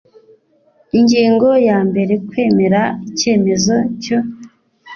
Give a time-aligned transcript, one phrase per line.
[0.97, 3.73] Ingingo ya mbere Kwemera icyemezo
[4.03, 4.17] cyo